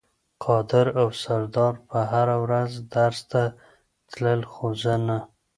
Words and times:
قادر 0.45 0.87
او 0.99 1.07
سردار 1.23 1.73
به 1.89 1.99
هره 2.11 2.37
ورځ 2.43 2.71
درس 2.93 3.19
ته 3.31 3.43
تلل 4.09 4.41
خو 4.51 4.67
زه 4.81 4.95
نه. 5.07 5.17